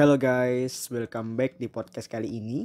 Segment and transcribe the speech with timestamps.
[0.00, 2.64] Hello guys, welcome back di podcast kali ini.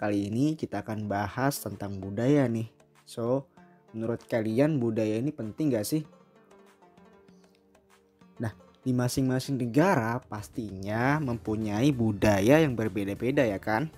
[0.00, 2.72] Kali ini kita akan bahas tentang budaya nih.
[3.04, 3.44] So,
[3.92, 6.08] menurut kalian budaya ini penting gak sih?
[8.40, 13.92] Nah, di masing-masing negara pastinya mempunyai budaya yang berbeda-beda ya kan?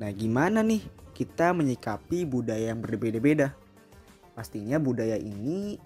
[0.00, 0.80] Nah, gimana nih
[1.12, 3.52] kita menyikapi budaya yang berbeda-beda?
[4.32, 5.76] Pastinya budaya ini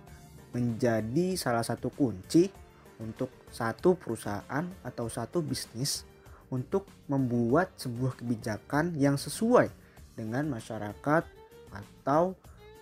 [0.55, 2.68] menjadi salah satu kunci
[2.99, 6.03] untuk satu perusahaan atau satu bisnis
[6.49, 9.71] untuk membuat sebuah kebijakan yang sesuai
[10.17, 11.23] dengan masyarakat
[11.71, 12.35] atau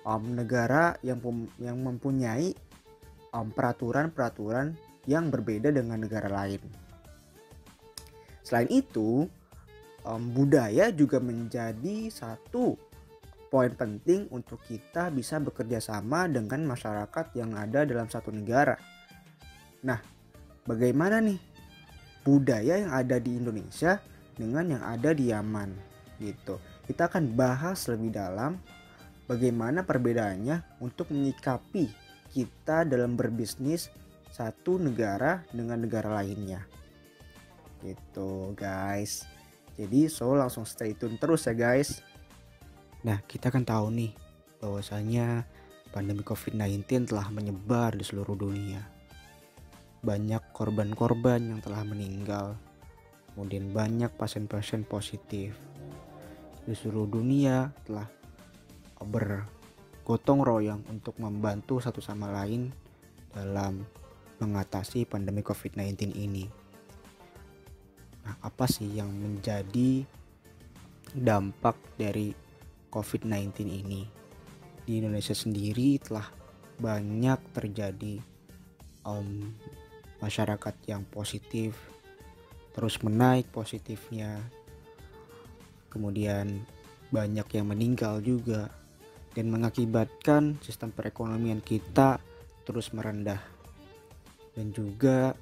[0.06, 1.18] um, negara yang
[1.58, 2.54] yang mempunyai
[3.34, 6.62] um, peraturan-peraturan yang berbeda dengan negara lain.
[8.46, 9.26] Selain itu,
[10.06, 12.78] um, budaya juga menjadi satu
[13.50, 18.78] poin penting untuk kita bisa bekerja sama dengan masyarakat yang ada dalam satu negara.
[19.84, 20.00] Nah,
[20.64, 21.38] bagaimana nih
[22.26, 24.02] budaya yang ada di Indonesia
[24.34, 25.70] dengan yang ada di Yaman
[26.18, 26.58] gitu.
[26.90, 28.58] Kita akan bahas lebih dalam
[29.30, 31.86] bagaimana perbedaannya untuk menyikapi
[32.34, 33.88] kita dalam berbisnis
[34.34, 36.66] satu negara dengan negara lainnya.
[37.80, 39.22] Gitu guys.
[39.78, 42.02] Jadi so langsung stay tune terus ya guys.
[43.06, 44.12] Nah kita kan tahu nih
[44.58, 45.46] bahwasanya
[45.94, 48.95] pandemi COVID-19 telah menyebar di seluruh dunia
[50.06, 52.54] banyak korban-korban yang telah meninggal,
[53.34, 55.58] kemudian banyak pasien-pasien positif.
[56.62, 58.06] Di seluruh dunia telah
[59.02, 62.70] bergotong royong untuk membantu satu sama lain
[63.34, 63.82] dalam
[64.38, 66.46] mengatasi pandemi COVID-19 ini.
[68.22, 70.06] Nah, apa sih yang menjadi
[71.14, 72.30] dampak dari
[72.94, 74.02] COVID-19 ini?
[74.86, 76.30] Di Indonesia sendiri telah
[76.78, 78.22] banyak terjadi
[79.06, 79.54] um,
[80.20, 81.76] masyarakat yang positif
[82.76, 84.36] terus menaik positifnya.
[85.88, 86.60] Kemudian
[87.08, 88.68] banyak yang meninggal juga
[89.32, 92.20] dan mengakibatkan sistem perekonomian kita
[92.68, 93.40] terus merendah.
[94.52, 95.32] Dan juga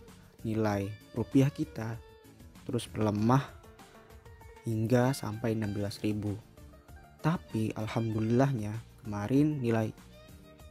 [0.47, 1.99] nilai rupiah kita
[2.67, 3.43] terus melemah
[4.67, 6.55] hingga sampai 16.000
[7.25, 9.89] tapi alhamdulillahnya kemarin nilai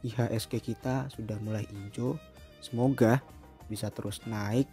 [0.06, 2.14] IHSG kita sudah mulai hijau.
[2.62, 3.18] Semoga
[3.68, 4.68] bisa terus naik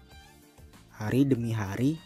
[0.92, 1.98] hari demi hari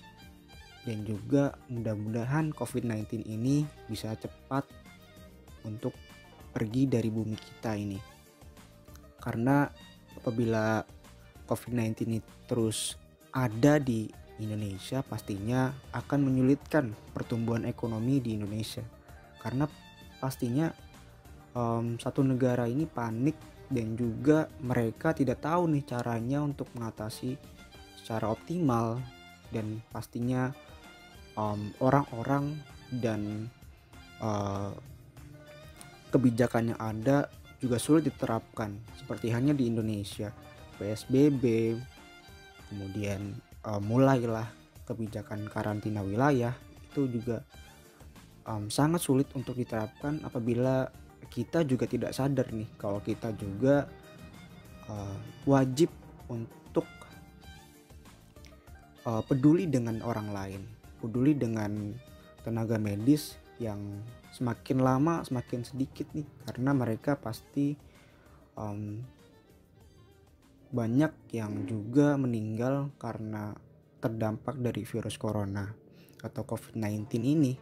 [0.85, 4.63] dan juga mudah-mudahan COVID-19 ini bisa cepat
[5.65, 5.97] untuk
[6.53, 7.97] pergi dari bumi kita ini.
[9.17, 9.65] Karena
[10.15, 10.85] apabila
[11.49, 12.95] COVID-19 ini terus
[13.33, 14.07] ada di
[14.39, 18.85] Indonesia pastinya akan menyulitkan pertumbuhan ekonomi di Indonesia.
[19.41, 19.65] Karena
[20.21, 20.69] pastinya
[21.57, 27.37] um, satu negara ini panik dan juga mereka tidak tahu nih caranya untuk mengatasi
[27.97, 29.01] secara optimal
[29.49, 30.53] dan pastinya
[31.81, 33.51] orang-orang um, dan
[34.23, 34.71] uh,
[36.13, 37.27] kebijakan yang ada
[37.59, 40.31] juga sulit diterapkan seperti hanya di Indonesia.
[40.75, 41.75] PSBB
[42.71, 44.47] kemudian uh, mulailah
[44.85, 46.53] kebijakan karantina wilayah
[46.91, 47.43] itu juga
[48.47, 50.87] um, sangat sulit untuk diterapkan apabila
[51.29, 53.89] kita juga tidak sadar nih kalau kita juga
[54.89, 55.89] uh, wajib
[56.29, 56.87] untuk
[59.05, 60.61] uh, peduli dengan orang lain,
[60.99, 61.93] peduli dengan
[62.45, 64.03] tenaga medis yang
[64.35, 67.79] semakin lama semakin sedikit nih karena mereka pasti
[68.59, 68.99] um,
[70.75, 73.55] banyak yang juga meninggal karena
[74.03, 75.71] terdampak dari virus corona
[76.19, 77.53] atau COVID-19 ini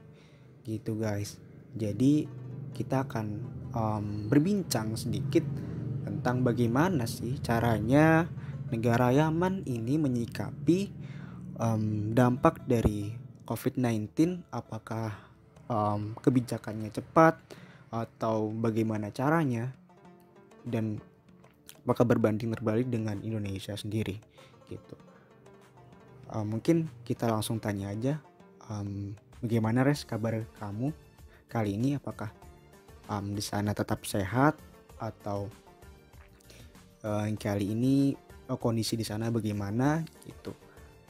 [0.66, 1.38] gitu guys.
[1.78, 2.26] Jadi
[2.74, 3.28] kita akan
[3.72, 5.46] um, berbincang sedikit
[6.04, 8.28] tentang bagaimana sih caranya
[8.74, 10.90] negara Yaman ini menyikapi
[11.62, 13.14] um, dampak dari
[13.46, 15.14] COVID-19 apakah
[15.70, 17.38] um, kebijakannya cepat
[17.94, 19.70] atau bagaimana caranya?
[20.64, 20.98] Dan
[21.84, 24.18] apakah berbanding terbalik dengan Indonesia sendiri?
[24.72, 24.96] Gitu.
[26.34, 28.18] Um, mungkin kita langsung tanya aja
[28.72, 29.14] um,
[29.44, 30.90] bagaimana res kabar kamu
[31.52, 32.00] kali ini?
[32.00, 32.32] Apakah
[33.10, 34.60] um, di sana tetap sehat
[35.00, 35.52] atau
[37.04, 38.16] uh, kali ini
[38.48, 40.56] uh, kondisi di sana bagaimana gitu.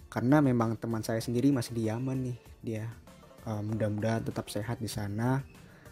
[0.10, 2.84] Karena memang teman saya sendiri masih di Yaman nih dia
[3.50, 5.42] uh, mudah-mudahan tetap sehat di sana.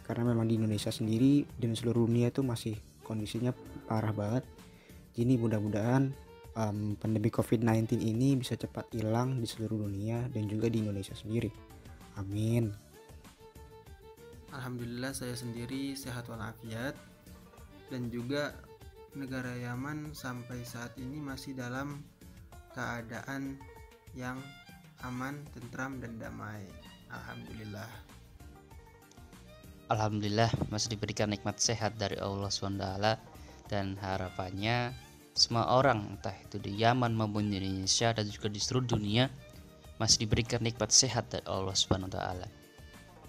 [0.02, 2.74] Karena memang di Indonesia sendiri dan seluruh dunia itu masih
[3.06, 3.54] kondisinya
[3.86, 4.44] parah banget.
[5.14, 6.10] Jadi mudah-mudahan
[6.58, 11.52] um, pandemi COVID-19 ini bisa cepat hilang di seluruh dunia dan juga di Indonesia sendiri.
[12.18, 12.81] Amin
[14.52, 16.92] Alhamdulillah saya sendiri sehat walafiat
[17.88, 18.52] dan juga
[19.16, 22.04] negara Yaman sampai saat ini masih dalam
[22.76, 23.56] keadaan
[24.12, 24.40] yang
[25.04, 26.64] aman, tentram dan damai.
[27.12, 27.88] Alhamdulillah.
[29.92, 32.88] Alhamdulillah masih diberikan nikmat sehat dari Allah SWT
[33.68, 34.96] dan harapannya
[35.32, 39.28] semua orang entah itu di Yaman maupun di Indonesia dan juga di seluruh dunia
[40.00, 42.48] masih diberikan nikmat sehat dari Allah Subhanahu wa taala.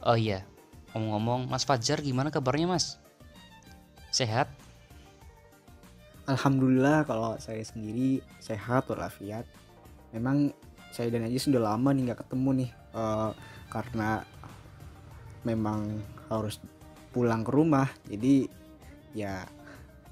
[0.08, 0.44] Oh iya,
[0.94, 3.02] ngomong-ngomong Mas Fajar gimana kabarnya Mas?
[4.14, 4.46] Sehat?
[6.30, 9.44] Alhamdulillah kalau saya sendiri sehat walafiat.
[10.14, 10.54] Memang
[10.94, 13.34] saya dan Aji sudah lama nih nggak ketemu nih uh,
[13.74, 14.22] karena
[15.42, 16.00] memang
[16.30, 16.62] harus
[17.10, 17.90] pulang ke rumah.
[18.06, 18.48] Jadi
[19.18, 19.44] ya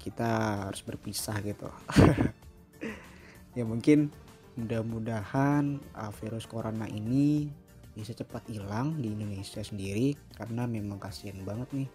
[0.02, 1.70] kita harus berpisah gitu.
[3.56, 4.10] ya mungkin
[4.58, 7.61] mudah-mudahan uh, virus corona ini
[7.92, 11.88] bisa cepat hilang di Indonesia sendiri karena memang kasihan banget nih.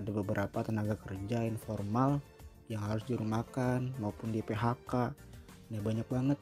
[0.00, 2.20] Ada beberapa tenaga kerja informal
[2.72, 5.12] yang harus dirumahkan maupun di PHK
[5.72, 6.36] nah banyak banget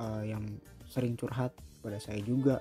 [0.00, 0.40] uh, yang
[0.88, 1.52] sering curhat
[1.84, 2.60] pada saya juga.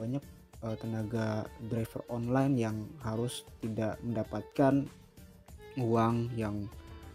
[0.00, 0.24] Banyak
[0.64, 4.88] uh, tenaga driver online yang harus tidak mendapatkan
[5.76, 6.68] uang yang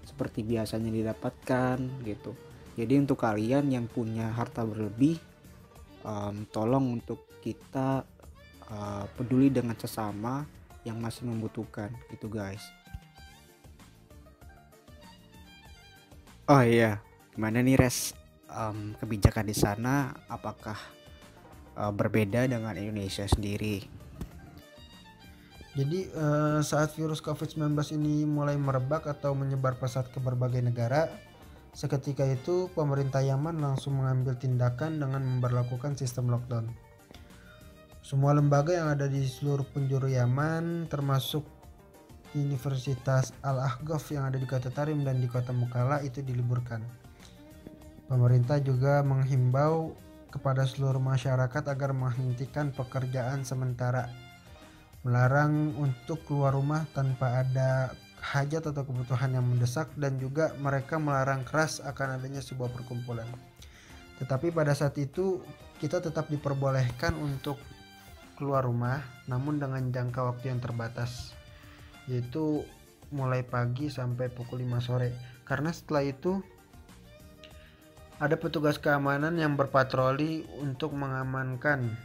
[0.05, 2.37] seperti biasanya didapatkan gitu.
[2.77, 5.17] Jadi untuk kalian yang punya harta berlebih
[6.05, 8.05] um, tolong untuk kita
[8.69, 10.45] uh, peduli dengan sesama
[10.85, 12.61] yang masih membutuhkan itu guys.
[16.45, 17.01] Oh iya.
[17.33, 18.13] Gimana nih res?
[18.45, 20.77] Um, kebijakan di sana apakah
[21.73, 23.81] uh, berbeda dengan Indonesia sendiri?
[25.75, 31.11] Jadi uh, saat virus COVID-19 ini mulai merebak atau menyebar pesat ke berbagai negara,
[31.75, 36.71] seketika itu pemerintah Yaman langsung mengambil tindakan dengan memperlakukan sistem lockdown.
[37.99, 41.43] Semua lembaga yang ada di seluruh penjuru Yaman termasuk
[42.31, 46.79] Universitas Al-Ahqaf yang ada di kota Tarim dan di kota Mukalla itu diliburkan.
[48.07, 49.97] Pemerintah juga menghimbau
[50.31, 54.11] kepada seluruh masyarakat agar menghentikan pekerjaan sementara,
[55.03, 57.95] melarang untuk keluar rumah tanpa ada
[58.25, 63.29] hajat atau kebutuhan yang mendesak dan juga mereka melarang keras akan adanya sebuah perkumpulan.
[64.17, 65.45] Tetapi pada saat itu
[65.77, 67.59] kita tetap diperbolehkan untuk
[68.35, 68.99] keluar rumah
[69.31, 71.31] namun dengan jangka waktu yang terbatas
[72.05, 72.67] yaitu
[73.09, 75.09] mulai pagi sampai pukul 5 sore
[75.47, 76.43] karena setelah itu
[78.19, 81.95] ada petugas keamanan yang berpatroli untuk mengamankan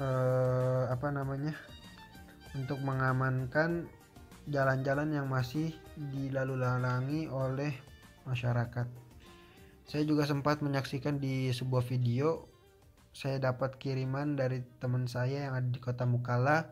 [0.00, 1.56] eh, apa namanya
[2.56, 3.88] untuk mengamankan
[4.48, 7.72] jalan-jalan yang masih dilalu-lalangi oleh
[8.24, 8.88] masyarakat.
[9.88, 12.48] Saya juga sempat menyaksikan di sebuah video
[13.18, 16.70] saya dapat kiriman dari teman saya yang ada di kota Mukalla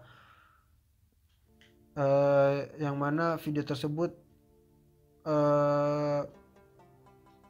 [1.97, 4.15] uh, yang mana video tersebut
[5.27, 6.23] uh,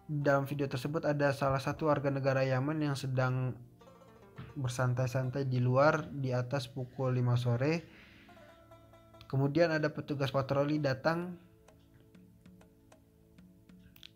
[0.07, 3.59] dalam video tersebut ada salah satu warga negara Yaman yang sedang
[4.57, 7.73] bersantai-santai di luar di atas pukul 5 sore.
[9.27, 11.35] Kemudian ada petugas patroli datang.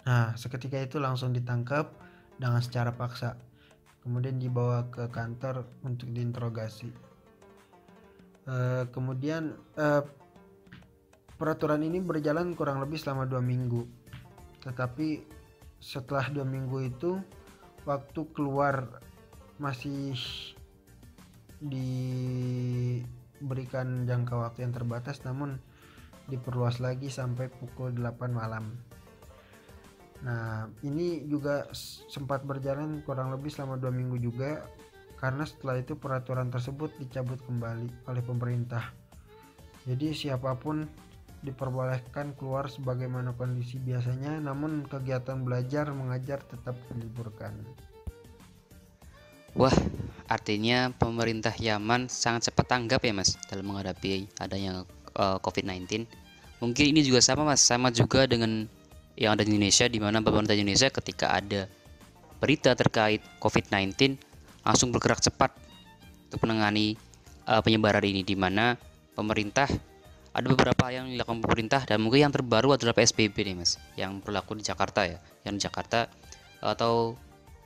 [0.06, 1.90] Nah, seketika itu langsung ditangkap
[2.38, 3.36] dengan secara paksa.
[4.00, 6.90] Kemudian dibawa ke kantor untuk diinterogasi.
[8.48, 10.02] Uh, kemudian uh,
[11.40, 13.88] Peraturan ini berjalan kurang lebih selama dua minggu.
[14.60, 15.24] Tetapi
[15.80, 17.16] setelah dua minggu itu
[17.88, 19.00] waktu keluar
[19.56, 20.20] masih
[23.40, 25.56] diberikan jangka waktu yang terbatas namun
[26.28, 28.70] diperluas lagi sampai pukul 8 malam.
[30.20, 31.64] Nah, ini juga
[32.12, 34.68] sempat berjalan kurang lebih selama dua minggu juga
[35.16, 38.92] karena setelah itu peraturan tersebut dicabut kembali oleh pemerintah.
[39.88, 40.84] Jadi siapa pun
[41.40, 47.56] diperbolehkan keluar sebagaimana kondisi biasanya, namun kegiatan belajar mengajar tetap diliburkan.
[49.56, 49.72] Wah,
[50.30, 54.86] artinya pemerintah Yaman sangat cepat tanggap ya Mas dalam menghadapi adanya
[55.18, 56.06] uh, eh, COVID-19.
[56.62, 58.70] Mungkin ini juga sama Mas, sama juga dengan
[59.18, 61.66] yang ada di Indonesia di mana pemerintah Indonesia ketika ada
[62.38, 64.16] berita terkait COVID-19
[64.62, 65.50] langsung bergerak cepat
[66.30, 66.94] untuk menangani
[67.50, 68.78] uh, penyebaran ini di mana
[69.18, 69.66] pemerintah
[70.30, 74.54] ada beberapa yang dilakukan pemerintah dan mungkin yang terbaru adalah PSBB nih mas yang berlaku
[74.54, 76.06] di Jakarta ya yang di Jakarta
[76.62, 77.18] atau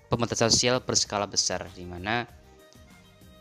[0.08, 2.24] pembatasan sosial berskala besar di mana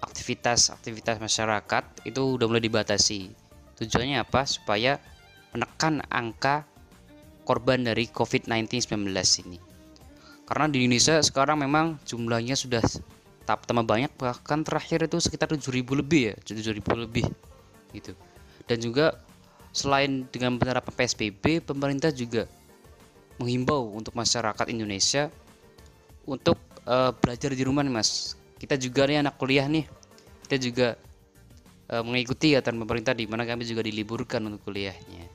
[0.03, 3.31] aktivitas-aktivitas masyarakat itu udah mulai dibatasi.
[3.79, 4.43] Tujuannya apa?
[4.43, 4.99] Supaya
[5.55, 6.67] menekan angka
[7.47, 9.59] korban dari COVID-19 19 ini.
[10.43, 12.83] Karena di Indonesia sekarang memang jumlahnya sudah
[13.43, 17.27] tak tambah banyak bahkan terakhir itu sekitar 7000 lebih ya 7000 lebih
[17.91, 18.15] gitu.
[18.67, 19.19] Dan juga
[19.75, 22.47] selain dengan penerapan PSBB pemerintah juga
[23.41, 25.27] menghimbau untuk masyarakat Indonesia
[26.23, 26.55] untuk
[26.87, 29.83] uh, belajar di rumah nih mas kita juga nih anak kuliah nih.
[30.47, 30.95] Kita juga
[31.91, 35.27] uh, mengikuti aturan pemerintah di mana kami juga diliburkan untuk kuliahnya.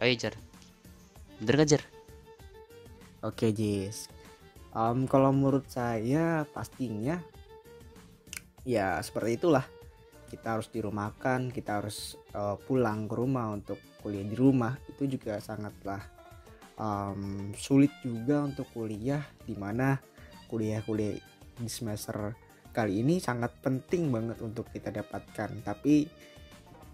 [0.00, 0.32] Ayo jar.
[1.36, 1.84] Bener gak
[3.20, 4.08] Oke Jis,
[4.72, 7.20] um, kalau menurut saya pastinya
[8.64, 9.66] ya seperti itulah.
[10.26, 14.74] Kita harus dirumahkan, kita harus uh, pulang ke rumah untuk kuliah di rumah.
[14.88, 16.00] Itu juga sangatlah
[16.80, 20.00] um, sulit juga untuk kuliah di mana
[20.48, 21.20] kuliah-kuliah
[21.56, 22.45] di semester
[22.76, 25.64] kali ini sangat penting banget untuk kita dapatkan.
[25.64, 26.04] Tapi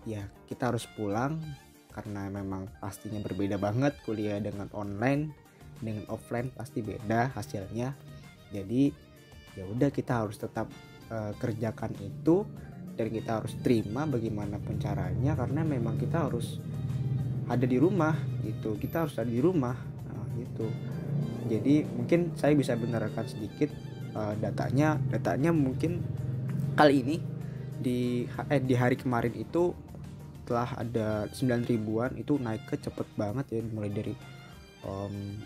[0.07, 1.43] ya kita harus pulang
[1.91, 5.35] karena memang pastinya berbeda banget kuliah dengan online.
[5.83, 7.91] Dengan offline pasti beda hasilnya.
[8.55, 8.95] Jadi
[9.59, 10.71] ya udah kita harus tetap
[11.11, 12.47] uh, kerjakan itu
[12.95, 16.63] dan kita harus terima bagaimanapun caranya karena memang kita harus
[17.51, 18.15] ada di rumah
[18.47, 18.79] gitu.
[18.79, 19.75] Kita harus ada di rumah
[20.07, 20.71] nah, gitu.
[21.51, 26.03] Jadi mungkin saya bisa benarkan sedikit uh, datanya datanya mungkin
[26.77, 27.17] kali ini
[27.83, 29.75] di eh, di hari kemarin itu
[30.47, 34.15] telah ada 9 ribuan itu naik ke cepet banget ya mulai dari
[34.83, 35.39] um,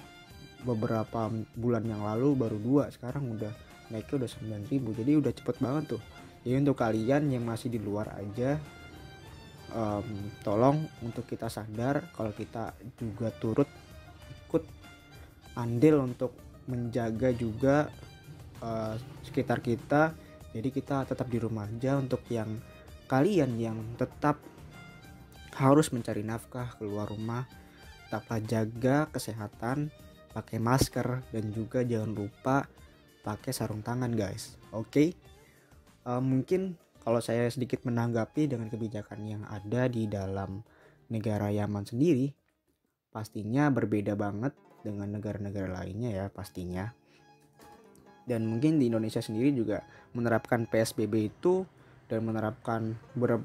[0.65, 3.53] beberapa bulan yang lalu baru dua sekarang udah
[3.93, 4.31] naiknya udah
[4.67, 6.03] 9000 jadi udah cepet banget tuh.
[6.43, 8.59] Jadi untuk kalian yang masih di luar aja
[9.75, 10.07] um,
[10.47, 13.67] tolong untuk kita sadar kalau kita juga turut
[14.47, 14.63] ikut
[15.59, 16.35] andil untuk
[16.71, 17.91] menjaga juga
[18.63, 18.95] uh,
[19.27, 20.13] sekitar kita
[20.57, 22.61] jadi kita tetap di rumah aja untuk yang
[23.07, 24.41] kalian yang tetap
[25.57, 27.49] harus mencari nafkah keluar rumah
[28.07, 29.91] tetaplah jaga kesehatan
[30.37, 32.69] pakai masker dan juga jangan lupa
[33.25, 35.09] pakai sarung tangan guys oke okay?
[36.05, 40.63] uh, eh, mungkin kalau saya sedikit menanggapi dengan kebijakan yang ada di dalam
[41.11, 42.35] negara Yaman sendiri
[43.15, 44.53] pastinya berbeda banget
[44.85, 46.93] dengan negara-negara lainnya ya pastinya
[48.27, 51.63] dan mungkin di Indonesia sendiri juga menerapkan PSBB itu
[52.07, 52.95] dan menerapkan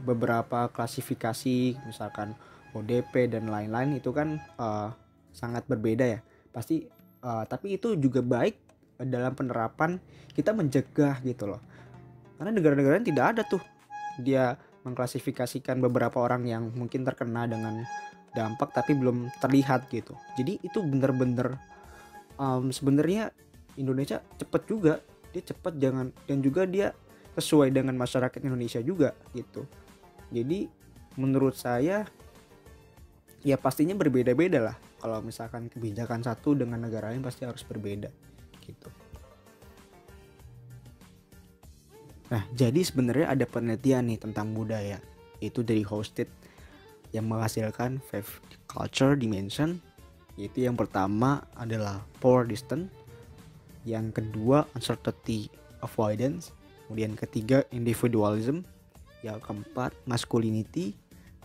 [0.05, 2.33] beberapa klasifikasi misalkan
[2.73, 4.93] ODP dan lain-lain itu kan uh,
[5.33, 6.19] sangat berbeda ya.
[6.49, 6.85] Pasti
[7.21, 8.57] uh, tapi itu juga baik
[9.05, 9.97] dalam penerapan
[10.33, 11.61] kita mencegah gitu loh.
[12.37, 13.61] Karena negara-negara tidak ada tuh
[14.21, 17.85] dia mengklasifikasikan beberapa orang yang mungkin terkena dengan
[18.33, 20.17] dampak tapi belum terlihat gitu.
[20.37, 21.59] Jadi itu bener-bener
[22.39, 23.29] um, sebenarnya
[23.79, 24.99] Indonesia cepet juga.
[25.31, 26.91] Dia cepet jangan dan juga dia
[27.39, 29.63] sesuai dengan masyarakat Indonesia juga gitu.
[30.31, 30.67] Jadi
[31.15, 32.03] menurut saya
[33.43, 34.77] ya pastinya berbeda-beda lah.
[35.01, 38.11] Kalau misalkan kebijakan satu dengan negara lain pasti harus berbeda
[38.63, 38.89] gitu.
[42.31, 44.99] Nah jadi sebenarnya ada penelitian nih tentang budaya.
[45.41, 46.29] Itu dari hosted
[47.11, 48.27] yang menghasilkan five
[48.67, 49.79] culture dimension.
[50.39, 52.87] Yaitu yang pertama adalah power distance
[53.87, 55.49] yang kedua uncertainty
[55.81, 56.53] avoidance.
[56.87, 58.63] Kemudian ketiga individualism.
[59.21, 60.93] Yang keempat masculinity.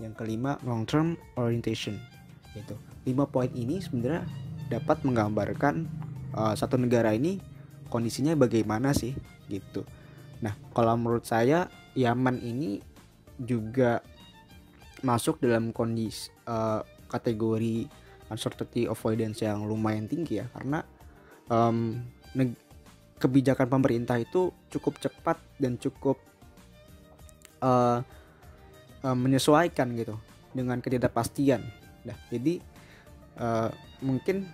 [0.00, 1.96] Yang kelima long term orientation.
[2.52, 2.76] Gitu.
[3.04, 4.24] Lima poin ini sebenarnya
[4.66, 5.86] dapat menggambarkan
[6.34, 7.38] uh, satu negara ini
[7.86, 9.14] kondisinya bagaimana sih
[9.46, 9.86] gitu.
[10.42, 12.82] Nah kalau menurut saya Yaman ini
[13.40, 14.04] juga
[15.00, 17.88] masuk dalam kondisi uh, kategori
[18.28, 20.46] uncertainty avoidance yang lumayan tinggi ya.
[20.50, 20.82] Karena
[21.48, 22.02] um,
[23.16, 26.20] kebijakan pemerintah itu cukup cepat dan cukup
[27.64, 28.04] uh,
[29.02, 30.16] uh, menyesuaikan gitu
[30.52, 31.64] dengan ketidakpastian.
[32.04, 32.60] Nah, jadi
[33.40, 33.70] uh,
[34.04, 34.48] mungkin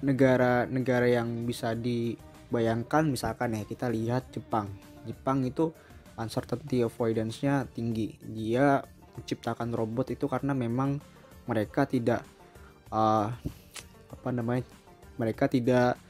[0.00, 4.68] negara-negara yang bisa dibayangkan misalkan ya kita lihat Jepang.
[5.04, 5.72] Jepang itu
[6.20, 8.16] uncertainty avoidance-nya tinggi.
[8.20, 8.84] Dia
[9.16, 11.00] menciptakan robot itu karena memang
[11.48, 12.24] mereka tidak
[12.92, 13.32] uh,
[14.12, 14.64] apa namanya?
[15.16, 16.00] Mereka tidak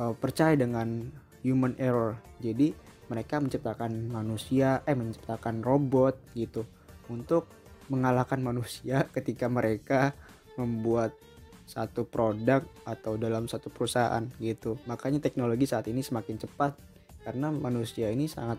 [0.00, 1.12] uh, percaya dengan
[1.44, 2.16] human error.
[2.40, 2.72] Jadi
[3.12, 6.64] mereka menciptakan manusia eh menciptakan robot gitu
[7.12, 7.50] untuk
[7.92, 10.16] mengalahkan manusia ketika mereka
[10.56, 11.12] membuat
[11.68, 14.80] satu produk atau dalam satu perusahaan gitu.
[14.88, 16.74] Makanya teknologi saat ini semakin cepat
[17.22, 18.58] karena manusia ini sangat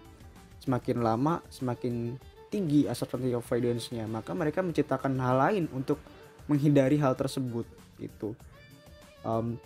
[0.61, 2.15] semakin lama semakin
[2.47, 4.07] tinggi uncertainty avoidance-nya.
[4.07, 5.99] Maka mereka menciptakan hal lain untuk
[6.47, 7.67] menghindari hal tersebut
[7.99, 8.35] gitu.
[9.27, 9.59] Um,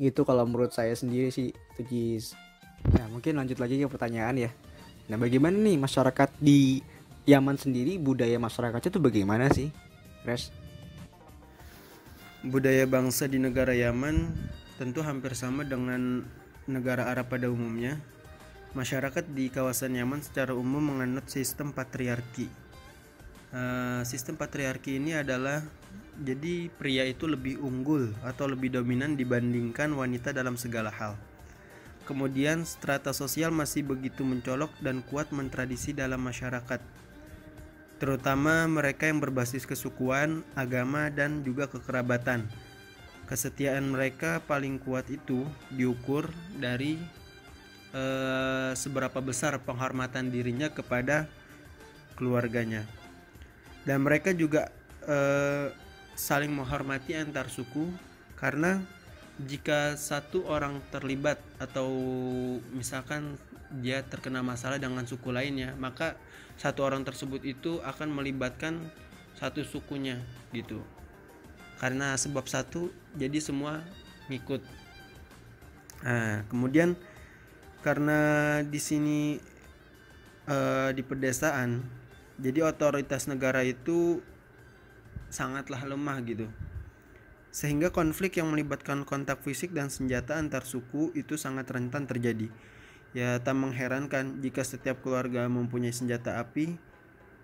[0.00, 2.32] itu kalau menurut saya sendiri sih itu
[2.88, 4.50] Nah mungkin lanjut lagi ke pertanyaan ya.
[5.12, 6.80] Nah bagaimana nih masyarakat di
[7.28, 9.68] Yaman sendiri budaya masyarakatnya tuh bagaimana sih,
[10.24, 10.48] Res?
[12.40, 14.32] Budaya bangsa di negara Yaman
[14.80, 16.24] tentu hampir sama dengan
[16.64, 18.00] negara Arab pada umumnya.
[18.72, 22.48] Masyarakat di kawasan Yaman secara umum menganut sistem patriarki.
[23.52, 25.60] Uh, sistem patriarki ini adalah
[26.20, 31.16] jadi pria itu lebih unggul atau lebih dominan dibandingkan wanita dalam segala hal.
[32.10, 36.82] kemudian strata sosial masih begitu mencolok dan kuat mentradisi dalam masyarakat.
[38.02, 42.50] Terutama mereka yang berbasis kesukuan, agama, dan juga kekerabatan.
[43.30, 46.26] Kesetiaan mereka paling kuat itu diukur
[46.58, 46.98] dari
[47.94, 51.30] eh, seberapa besar penghormatan dirinya kepada
[52.18, 52.82] keluarganya.
[53.86, 54.72] Dan mereka juga
[55.06, 55.70] eh,
[56.20, 57.88] saling menghormati antar suku
[58.36, 58.84] karena
[59.40, 61.88] jika satu orang terlibat atau
[62.76, 63.40] misalkan
[63.80, 66.20] dia terkena masalah dengan suku lainnya, maka
[66.60, 68.92] satu orang tersebut itu akan melibatkan
[69.40, 70.20] satu sukunya
[70.52, 70.84] gitu.
[71.80, 73.80] Karena sebab satu, jadi semua
[74.28, 74.60] ngikut.
[76.04, 77.00] Nah, kemudian
[77.80, 79.40] karena di sini
[80.44, 81.80] eh, di pedesaan,
[82.36, 84.20] jadi otoritas negara itu
[85.30, 86.50] sangatlah lemah gitu
[87.50, 92.46] sehingga konflik yang melibatkan kontak fisik dan senjata antar suku itu sangat rentan terjadi.
[93.10, 96.78] Ya, tak mengherankan jika setiap keluarga mempunyai senjata api,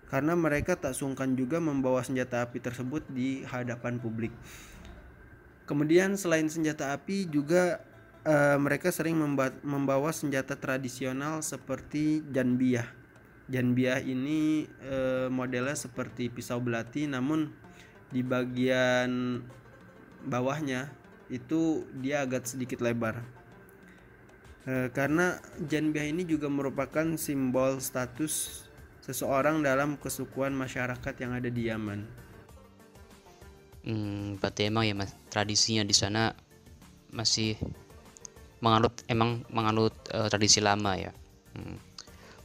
[0.07, 4.31] karena mereka tak sungkan juga membawa senjata api tersebut di hadapan publik.
[5.67, 7.83] Kemudian, selain senjata api, juga
[8.23, 9.19] uh, mereka sering
[9.67, 12.87] membawa senjata tradisional seperti janbiah.
[13.51, 17.66] Janbiah ini uh, modelnya seperti pisau belati, namun
[18.11, 19.43] di bagian
[20.27, 20.91] bawahnya
[21.27, 23.19] itu dia agak sedikit lebar
[24.67, 28.67] e, karena janbiah ini juga merupakan simbol status
[29.07, 32.01] seseorang dalam kesukuan masyarakat yang ada di Yaman.
[33.87, 36.35] Hmm, berarti emang ya mas tradisinya di sana
[37.15, 37.55] masih
[38.59, 41.15] menganut emang menganut uh, tradisi lama ya.
[41.55, 41.79] Hmm.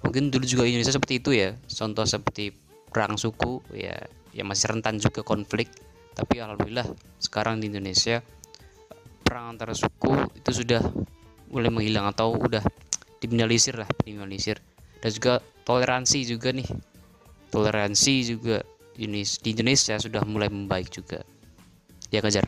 [0.06, 1.58] Mungkin dulu juga Indonesia seperti itu ya.
[1.66, 2.54] Contoh seperti
[2.94, 3.98] perang suku ya,
[4.36, 5.72] yang masih rentan juga konflik.
[6.12, 8.20] Tapi alhamdulillah sekarang di Indonesia
[9.24, 10.84] perang antara suku itu sudah
[11.48, 12.64] mulai menghilang atau udah
[13.24, 14.60] diminimalisir lah diminimalisir.
[15.00, 16.68] Dan juga toleransi juga nih.
[17.52, 18.64] Toleransi juga
[18.96, 21.24] di Indonesia sudah mulai membaik juga.
[22.12, 22.44] Ya kejar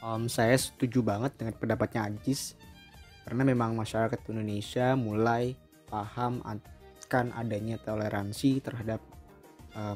[0.00, 2.56] um, saya setuju banget dengan pendapatnya Ajis.
[3.24, 5.54] Karena memang masyarakat Indonesia mulai
[5.86, 8.98] paham akan adanya toleransi terhadap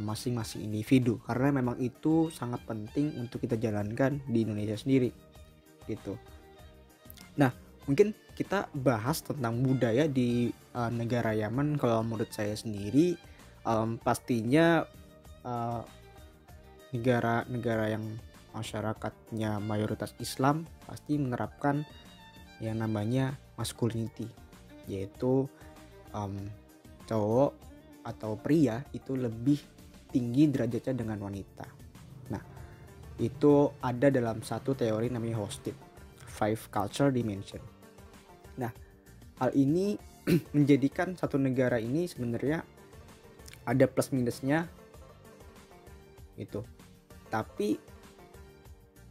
[0.01, 5.11] masing-masing uh, individu karena memang itu sangat penting untuk kita jalankan di Indonesia sendiri
[5.90, 6.16] gitu.
[7.37, 7.51] Nah
[7.85, 13.14] mungkin kita bahas tentang budaya di uh, negara Yaman kalau menurut saya sendiri
[13.66, 14.87] um, pastinya
[16.88, 18.05] negara-negara uh, yang
[18.57, 21.85] masyarakatnya mayoritas Islam pasti menerapkan
[22.62, 24.25] yang namanya masculinity
[24.88, 25.44] yaitu
[26.16, 26.33] um,
[27.05, 27.53] cowok
[28.05, 29.61] atau pria itu lebih
[30.14, 31.66] tinggi derajatnya dengan wanita.
[32.31, 32.42] Nah,
[33.18, 35.74] itu ada dalam satu teori namanya Hosted,
[36.31, 37.59] Five Culture Dimension.
[38.62, 38.70] Nah,
[39.42, 39.98] hal ini
[40.57, 42.62] menjadikan satu negara ini sebenarnya
[43.66, 44.70] ada plus minusnya
[46.38, 46.62] itu.
[47.27, 47.74] Tapi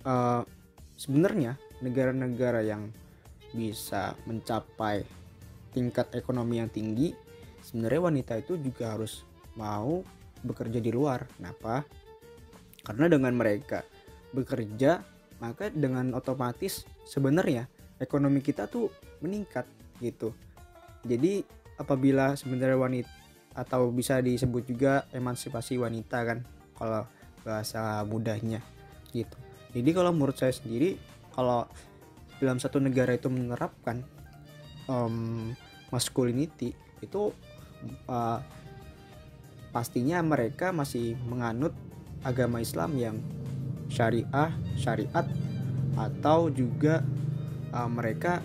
[0.08, 0.48] uh,
[0.96, 2.88] sebenarnya negara-negara yang
[3.52, 5.04] bisa mencapai
[5.76, 7.12] tingkat ekonomi yang tinggi
[7.64, 9.26] sebenarnya wanita itu juga harus
[9.58, 10.02] mau
[10.44, 11.26] bekerja di luar.
[11.40, 11.88] Kenapa?
[12.84, 13.82] Karena dengan mereka
[14.36, 15.00] bekerja,
[15.40, 17.68] maka dengan otomatis sebenarnya
[18.00, 18.92] ekonomi kita tuh
[19.24, 19.64] meningkat
[20.04, 20.36] gitu.
[21.08, 21.44] Jadi
[21.80, 23.12] apabila sebenarnya wanita
[23.54, 26.40] atau bisa disebut juga emansipasi wanita kan
[26.74, 27.06] kalau
[27.46, 28.60] bahasa mudahnya
[29.14, 29.38] gitu.
[29.74, 30.98] Jadi kalau menurut saya sendiri
[31.34, 31.70] kalau
[32.42, 34.02] dalam satu negara itu menerapkan
[34.90, 35.54] um,
[35.94, 37.30] masculinity itu
[38.10, 38.40] uh,
[39.74, 41.74] pastinya mereka masih menganut
[42.22, 43.18] agama Islam yang
[43.90, 45.26] syariah, syariat
[45.98, 47.02] atau juga
[47.74, 48.40] uh, mereka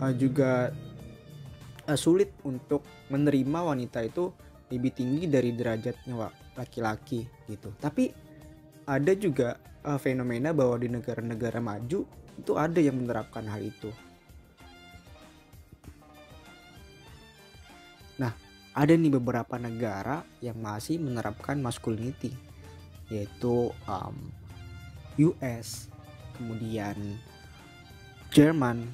[0.00, 0.70] uh, juga
[1.90, 4.30] uh, sulit untuk menerima wanita itu
[4.70, 7.70] lebih tinggi dari derajatnya laki-laki gitu.
[7.78, 8.10] Tapi
[8.86, 12.06] ada juga uh, fenomena bahwa di negara-negara maju
[12.36, 13.90] itu ada yang menerapkan hal itu.
[18.76, 22.36] Ada nih beberapa negara yang masih menerapkan masculinity
[23.08, 24.16] yaitu um,
[25.16, 25.88] US
[26.36, 27.16] kemudian
[28.36, 28.84] Jerman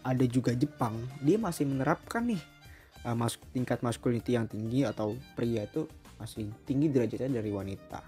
[0.00, 0.96] ada juga Jepang.
[1.20, 2.40] Dia masih menerapkan nih
[3.04, 5.84] uh, mas tingkat masculinity yang tinggi atau pria itu
[6.16, 8.00] masih tinggi derajatnya dari wanita.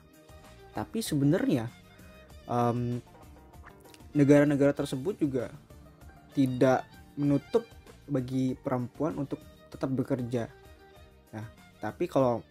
[0.72, 1.68] Tapi sebenarnya
[2.48, 3.02] um,
[4.16, 5.52] negara-negara tersebut juga
[6.32, 6.86] tidak
[7.18, 7.66] menutup
[8.08, 10.48] bagi perempuan untuk tetap bekerja
[11.30, 11.46] nah
[11.78, 12.42] tapi kalau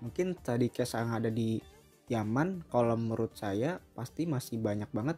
[0.00, 1.60] mungkin tadi case yang ada di
[2.10, 5.16] Yaman kalau menurut saya pasti masih banyak banget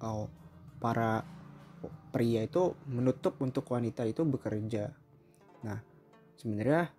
[0.00, 0.30] oh,
[0.78, 1.24] para
[2.14, 4.94] pria itu menutup untuk wanita itu bekerja.
[5.66, 5.78] Nah,
[6.38, 6.92] sebenarnya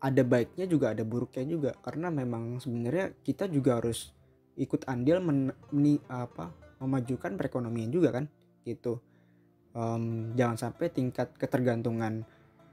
[0.00, 4.16] ada baiknya juga ada buruknya juga karena memang sebenarnya kita juga harus
[4.56, 6.48] ikut andil men, meni, apa
[6.80, 8.24] memajukan perekonomian juga kan
[8.64, 8.96] gitu
[9.76, 12.24] um, jangan sampai tingkat ketergantungan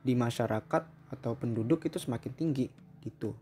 [0.02, 0.84] di masyarakat
[1.14, 2.68] atau penduduk itu semakin tinggi
[3.02, 3.34] gitu.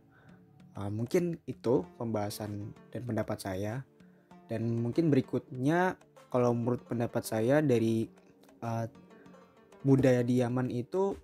[0.76, 3.82] Uh, mungkin itu pembahasan dan pendapat saya.
[4.46, 5.98] Dan mungkin berikutnya
[6.30, 8.06] kalau menurut pendapat saya dari
[8.62, 8.86] uh,
[9.82, 11.18] budaya di Yaman itu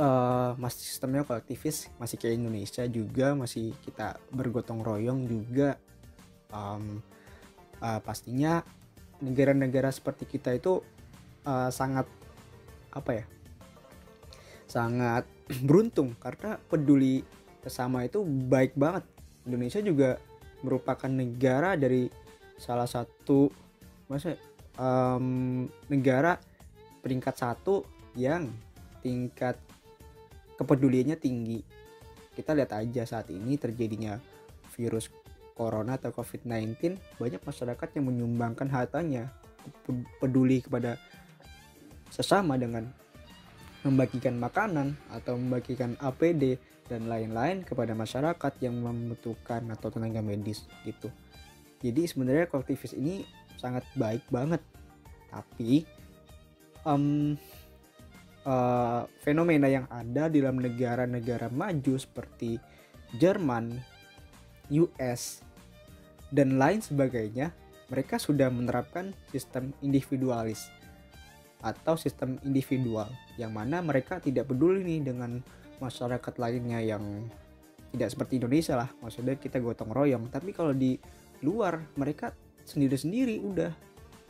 [0.00, 5.76] uh, masih sistemnya kolektivis masih kayak Indonesia juga masih kita bergotong royong juga.
[6.50, 6.98] Um,
[7.78, 8.64] uh, pastinya
[9.22, 10.82] negara-negara seperti kita itu
[11.44, 12.08] uh, sangat
[12.90, 13.24] apa ya
[14.70, 15.26] sangat
[15.66, 17.26] beruntung karena peduli
[17.60, 19.04] sesama itu baik banget
[19.44, 20.10] Indonesia juga
[20.62, 22.08] merupakan negara dari
[22.60, 23.48] salah satu
[24.06, 24.36] masa
[24.76, 26.36] um, negara
[27.00, 27.82] peringkat satu
[28.14, 28.52] yang
[29.00, 29.56] tingkat
[30.60, 31.64] kepeduliannya tinggi.
[32.36, 34.20] Kita lihat aja saat ini terjadinya
[34.76, 35.08] virus
[35.56, 39.28] corona atau COVID-19, banyak masyarakat yang menyumbangkan hartanya
[40.20, 40.96] peduli kepada
[42.08, 42.88] sesama dengan
[43.80, 51.08] membagikan makanan atau membagikan APD dan lain-lain kepada masyarakat yang membutuhkan atau tenaga medis gitu.
[51.80, 53.24] Jadi sebenarnya kolektivis ini
[53.56, 54.60] sangat baik banget.
[55.30, 55.86] Tapi
[56.84, 57.38] um,
[58.44, 62.60] uh, fenomena yang ada di dalam negara-negara maju seperti
[63.16, 63.80] Jerman,
[64.70, 65.42] US,
[66.30, 67.50] dan lain sebagainya,
[67.90, 70.70] mereka sudah menerapkan sistem individualis
[71.60, 75.44] atau sistem individual yang mana mereka tidak peduli nih dengan
[75.80, 77.04] masyarakat lainnya yang
[77.90, 78.90] tidak seperti Indonesia lah.
[79.02, 80.30] Maksudnya kita gotong royong.
[80.30, 80.96] Tapi kalau di
[81.44, 82.32] luar mereka
[82.64, 83.72] sendiri-sendiri udah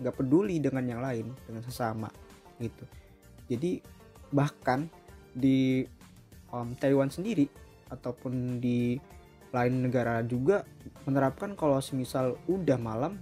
[0.00, 2.08] nggak peduli dengan yang lain dengan sesama
[2.58, 2.84] gitu.
[3.50, 3.82] Jadi
[4.32, 4.88] bahkan
[5.34, 5.84] di
[6.54, 7.46] um, Taiwan sendiri
[7.90, 8.96] ataupun di
[9.50, 10.62] lain negara juga
[11.04, 13.18] menerapkan kalau semisal udah malam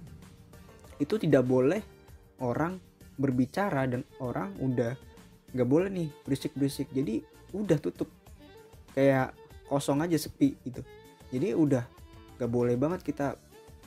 [1.01, 1.81] itu tidak boleh
[2.37, 2.77] orang
[3.19, 4.95] berbicara dan orang udah
[5.51, 6.87] nggak boleh nih berisik-berisik.
[6.95, 7.19] Jadi
[7.51, 8.07] udah tutup.
[8.95, 9.35] Kayak
[9.67, 10.81] kosong aja sepi gitu.
[11.29, 11.83] Jadi udah
[12.39, 13.35] nggak boleh banget kita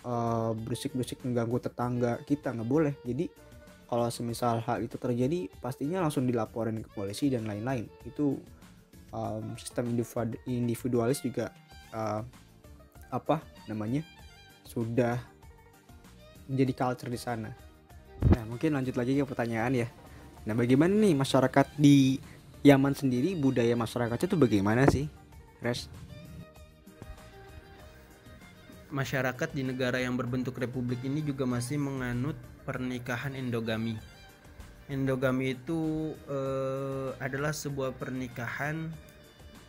[0.04, 2.94] uh, berisik-berisik mengganggu tetangga kita nggak boleh.
[3.02, 3.26] Jadi
[3.88, 7.88] kalau semisal hal itu terjadi pastinya langsung dilaporin ke polisi dan lain-lain.
[8.04, 8.36] Itu
[9.12, 9.92] um, sistem
[10.46, 11.52] individualis juga
[11.96, 12.22] uh,
[13.12, 14.00] apa namanya
[14.64, 15.20] sudah
[16.48, 17.71] menjadi culture di sana
[18.30, 19.88] nah mungkin lanjut lagi ke pertanyaan ya
[20.46, 22.18] nah bagaimana nih masyarakat di
[22.62, 25.10] Yaman sendiri budaya masyarakatnya itu bagaimana sih
[25.58, 25.90] Res?
[28.92, 32.36] masyarakat di negara yang berbentuk republik ini juga masih menganut
[32.68, 33.96] pernikahan endogami.
[34.92, 38.92] Endogami itu eh, adalah sebuah pernikahan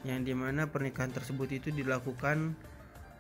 [0.04, 2.52] yang di mana pernikahan tersebut itu dilakukan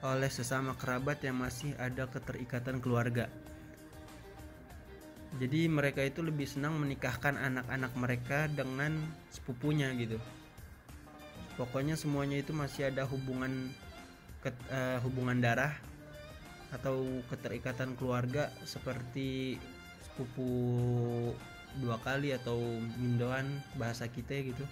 [0.04, 3.32] oleh sesama kerabat yang masih ada keterikatan keluarga.
[5.34, 8.94] Jadi mereka itu lebih senang menikahkan anak-anak mereka dengan
[9.34, 10.22] sepupunya gitu.
[11.58, 13.74] Pokoknya semuanya itu masih ada hubungan
[14.46, 15.74] ke, uh, hubungan darah
[16.70, 17.02] atau
[17.34, 19.58] keterikatan keluarga seperti
[20.06, 20.50] sepupu
[21.82, 22.62] dua kali atau
[23.02, 24.66] mindoan bahasa kita gitu.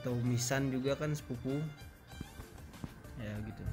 [0.00, 1.64] Atau misan juga kan sepupu.
[3.16, 3.64] Ya gitu.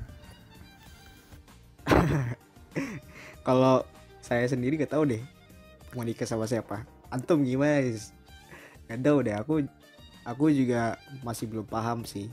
[3.43, 3.83] Kalau
[4.23, 5.23] saya sendiri gak tahu deh
[5.95, 6.88] mau nikah sama siapa?
[7.12, 8.15] Antum gimana guys
[8.91, 9.54] gak tahu deh aku
[10.27, 12.27] aku juga masih belum paham sih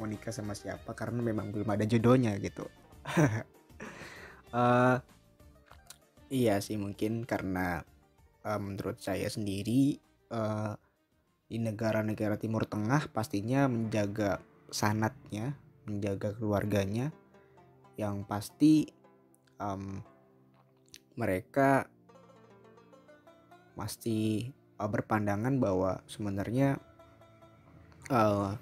[0.00, 2.64] mau nikah sama siapa karena memang belum ada jodohnya gitu.
[4.48, 4.96] Uh,
[6.32, 7.84] iya sih mungkin karena
[8.48, 10.00] uh, menurut saya sendiri
[10.32, 10.72] uh,
[11.52, 14.40] di negara-negara Timur Tengah pastinya menjaga
[14.72, 15.52] sanatnya,
[15.84, 17.12] menjaga keluarganya,
[18.00, 18.88] yang pasti
[19.60, 20.00] um,
[21.20, 21.92] mereka
[23.80, 24.44] pasti
[24.76, 26.76] uh, berpandangan bahwa sebenarnya
[28.12, 28.52] uh,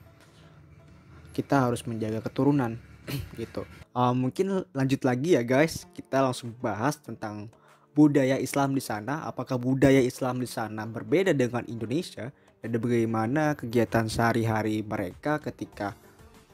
[1.35, 2.78] kita harus menjaga keturunan
[3.42, 3.66] gitu.
[3.90, 7.50] Uh, mungkin lanjut lagi ya guys, kita langsung bahas tentang
[7.98, 9.26] budaya Islam di sana.
[9.26, 12.31] Apakah budaya Islam di sana berbeda dengan Indonesia
[12.62, 15.98] dan bagaimana kegiatan sehari-hari mereka ketika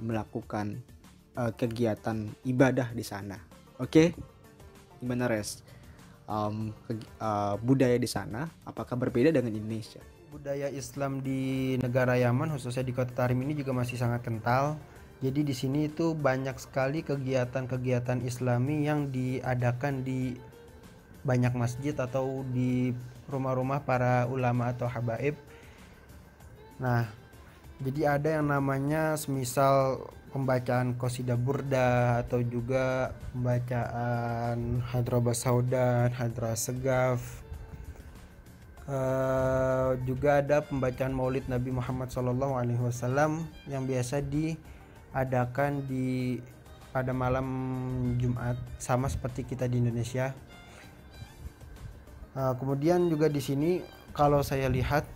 [0.00, 0.80] melakukan
[1.36, 3.36] uh, kegiatan ibadah di sana.
[3.76, 4.08] Oke, okay?
[5.02, 5.60] gimana res?
[6.24, 6.72] Um,
[7.20, 10.00] uh, budaya di sana apakah berbeda dengan Indonesia?
[10.32, 14.80] Budaya Islam di negara Yaman khususnya di kota Tarim ini juga masih sangat kental
[15.24, 20.36] jadi di sini itu banyak sekali kegiatan-kegiatan Islami yang diadakan di
[21.24, 22.92] banyak masjid atau di
[23.32, 25.32] rumah-rumah para ulama atau habaib.
[26.76, 27.08] Nah,
[27.80, 37.22] jadi ada yang namanya semisal pembacaan qasidah burda atau juga pembacaan hadrobas saudan, hadra segaf.
[38.84, 42.36] Uh, juga ada pembacaan Maulid Nabi Muhammad SAW
[43.64, 46.36] yang biasa diadakan di
[46.92, 47.46] pada malam
[48.18, 50.34] Jumat sama seperti kita di Indonesia.
[52.34, 55.06] Uh, kemudian juga di sini kalau saya lihat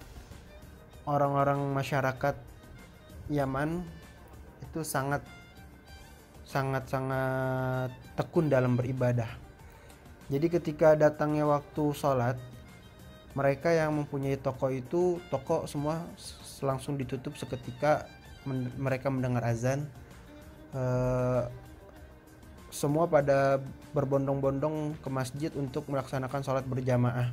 [1.11, 2.39] orang-orang masyarakat
[3.29, 3.98] Yaman
[4.69, 5.25] itu sangat
[6.45, 9.29] sangat sangat tekun dalam beribadah.
[10.29, 12.37] Jadi ketika datangnya waktu sholat,
[13.33, 16.05] mereka yang mempunyai toko itu toko semua
[16.61, 18.09] langsung ditutup seketika
[18.45, 19.89] men mereka mendengar azan.
[20.73, 20.83] E,
[22.69, 23.61] semua pada
[23.97, 27.33] berbondong-bondong ke masjid untuk melaksanakan sholat berjamaah.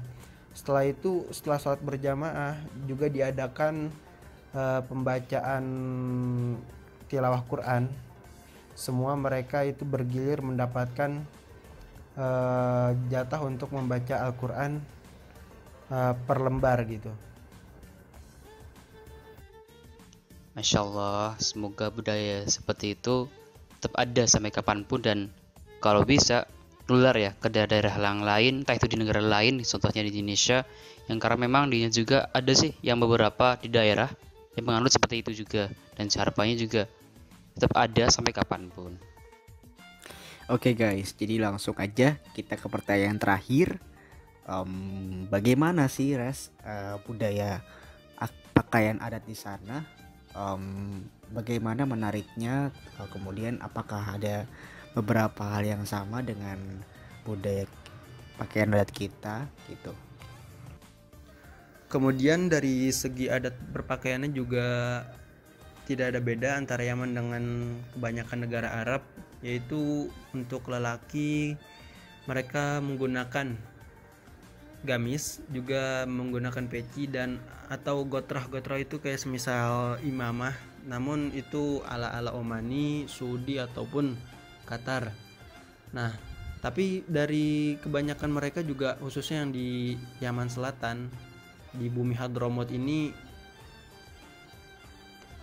[0.55, 2.55] Setelah itu, setelah sholat berjamaah
[2.87, 3.91] juga diadakan
[4.55, 5.63] e, pembacaan
[7.07, 7.87] tilawah Quran
[8.75, 11.23] semua mereka itu bergilir mendapatkan
[12.19, 14.83] uh, jatah untuk membaca Al-Quran
[15.87, 17.09] uh, per lembar gitu.
[20.55, 23.27] Masya Allah, semoga budaya seperti itu
[23.79, 25.19] tetap ada sampai kapan pun dan
[25.83, 26.47] kalau bisa
[26.87, 30.63] nular ya ke daerah-daerah lain, entah itu di negara lain, contohnya di Indonesia,
[31.11, 34.07] yang karena memang di juga ada sih yang beberapa di daerah
[34.55, 36.87] yang menganut seperti itu juga dan harapannya juga
[37.55, 38.95] tetap ada sampai kapan pun.
[40.45, 43.81] Oke okay guys, jadi langsung aja kita ke pertanyaan terakhir.
[44.45, 47.65] Um, bagaimana sih res uh, budaya
[48.55, 49.83] pakaian adat di sana?
[50.31, 51.01] Um,
[51.33, 52.69] bagaimana menariknya?
[52.95, 54.47] Uh, kemudian apakah ada
[54.93, 56.61] beberapa hal yang sama dengan
[57.27, 57.67] budaya
[58.37, 59.91] pakaian adat kita gitu?
[61.95, 64.67] Kemudian dari segi adat berpakaiannya juga
[65.87, 67.43] tidak ada beda antara Yaman dengan
[67.95, 68.99] kebanyakan negara Arab
[69.39, 71.55] yaitu untuk lelaki
[72.27, 73.55] mereka menggunakan
[74.83, 77.39] gamis juga menggunakan peci dan
[77.71, 80.51] atau gotrah-gotrah itu kayak semisal imamah
[80.91, 84.19] namun itu ala-ala Omani, Saudi ataupun
[84.67, 85.15] Qatar.
[85.95, 86.11] Nah,
[86.59, 91.07] tapi dari kebanyakan mereka juga khususnya yang di Yaman Selatan
[91.75, 93.11] di bumi Hadromot ini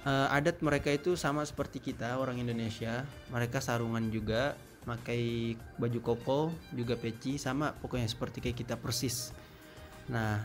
[0.06, 3.06] uh, adat mereka itu sama seperti kita orang Indonesia.
[3.30, 6.40] Mereka sarungan juga pakai baju koko
[6.74, 9.30] juga peci sama pokoknya seperti kayak kita persis.
[10.10, 10.42] Nah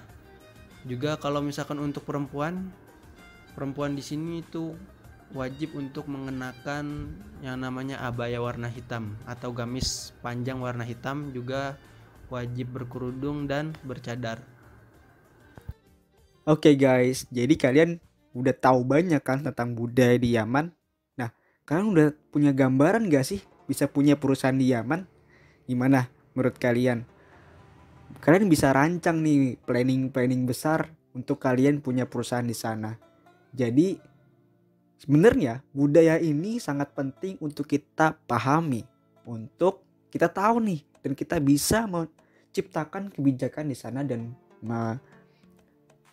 [0.86, 2.70] juga kalau misalkan untuk perempuan
[3.58, 4.78] perempuan di sini itu
[5.34, 7.12] wajib untuk mengenakan
[7.44, 11.76] yang namanya abaya warna hitam atau gamis panjang warna hitam juga
[12.32, 14.40] wajib berkerudung dan bercadar
[16.48, 18.00] Oke okay guys, jadi kalian
[18.32, 20.72] udah tahu banyak kan tentang budaya di Yaman.
[21.20, 21.36] Nah,
[21.68, 25.04] kalian udah punya gambaran gak sih bisa punya perusahaan di Yaman?
[25.68, 27.04] Gimana menurut kalian?
[28.24, 32.96] Kalian bisa rancang nih planning-planning besar untuk kalian punya perusahaan di sana.
[33.52, 34.00] Jadi
[35.04, 38.88] sebenarnya budaya ini sangat penting untuk kita pahami,
[39.28, 44.32] untuk kita tahu nih dan kita bisa menciptakan kebijakan di sana dan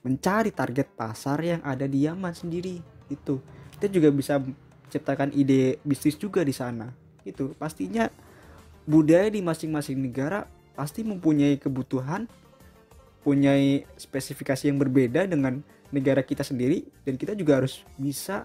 [0.05, 3.41] mencari target pasar yang ada di Yaman sendiri itu
[3.77, 4.39] kita juga bisa
[4.93, 6.93] ciptakan ide bisnis juga di sana
[7.25, 8.13] itu pastinya
[8.85, 10.45] budaya di masing-masing negara
[10.77, 12.29] pasti mempunyai kebutuhan
[13.25, 13.57] punya
[13.97, 18.45] spesifikasi yang berbeda dengan negara kita sendiri dan kita juga harus bisa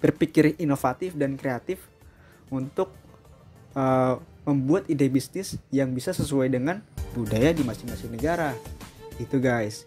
[0.00, 1.84] berpikir inovatif dan kreatif
[2.48, 2.88] untuk
[3.76, 4.16] uh,
[4.48, 6.80] membuat ide bisnis yang bisa sesuai dengan
[7.12, 8.56] budaya di masing-masing negara
[9.20, 9.84] itu guys